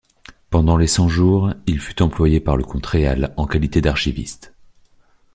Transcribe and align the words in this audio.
Pendant 0.49 0.77
les 0.77 0.87
Cent-Jours, 0.87 1.53
il 1.67 1.79
fut 1.79 2.01
employé 2.01 2.39
par 2.39 2.57
le 2.57 2.63
comte 2.63 2.87
Réal 2.87 3.35
en 3.37 3.45
qualité 3.45 3.81
d’archiviste. 3.81 4.51